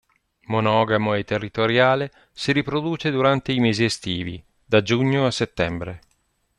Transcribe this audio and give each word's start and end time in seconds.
Monogamo 0.47 1.13
e 1.13 1.23
territoriale, 1.23 2.11
si 2.31 2.51
riproduce 2.53 3.11
durante 3.11 3.51
i 3.51 3.59
mesi 3.59 3.83
estivi, 3.83 4.43
da 4.65 4.81
giugno 4.81 5.27
a 5.27 5.31
settembre. 5.31 6.01